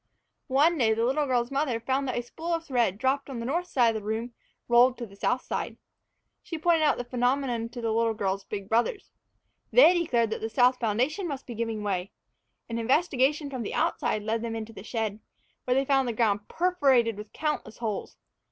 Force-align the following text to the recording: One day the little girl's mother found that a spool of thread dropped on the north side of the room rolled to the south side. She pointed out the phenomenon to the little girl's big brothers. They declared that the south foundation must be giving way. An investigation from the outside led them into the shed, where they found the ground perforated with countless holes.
One 0.47 0.79
day 0.79 0.95
the 0.95 1.05
little 1.05 1.27
girl's 1.27 1.51
mother 1.51 1.79
found 1.79 2.07
that 2.07 2.17
a 2.17 2.23
spool 2.23 2.55
of 2.55 2.65
thread 2.65 2.97
dropped 2.97 3.29
on 3.29 3.37
the 3.39 3.45
north 3.45 3.67
side 3.67 3.89
of 3.95 4.01
the 4.01 4.03
room 4.07 4.33
rolled 4.67 4.97
to 4.97 5.05
the 5.05 5.15
south 5.15 5.43
side. 5.43 5.77
She 6.41 6.57
pointed 6.57 6.81
out 6.81 6.97
the 6.97 7.03
phenomenon 7.03 7.69
to 7.69 7.81
the 7.81 7.91
little 7.93 8.15
girl's 8.15 8.43
big 8.43 8.67
brothers. 8.67 9.11
They 9.71 9.93
declared 9.93 10.31
that 10.31 10.41
the 10.41 10.49
south 10.49 10.79
foundation 10.79 11.27
must 11.27 11.45
be 11.45 11.53
giving 11.53 11.83
way. 11.83 12.11
An 12.67 12.79
investigation 12.79 13.51
from 13.51 13.61
the 13.61 13.75
outside 13.75 14.23
led 14.23 14.41
them 14.41 14.55
into 14.55 14.73
the 14.73 14.81
shed, 14.83 15.19
where 15.65 15.75
they 15.75 15.85
found 15.85 16.07
the 16.07 16.13
ground 16.13 16.47
perforated 16.47 17.15
with 17.15 17.31
countless 17.31 17.77
holes. 17.77 18.17